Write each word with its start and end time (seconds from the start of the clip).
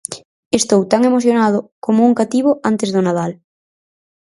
Estou 0.59 0.81
tan 0.91 1.01
emocionado 1.09 1.59
como 1.85 1.99
un 2.09 2.13
cativo 2.19 2.51
antes 2.69 2.89
do 2.91 3.01
Nadal. 3.07 3.31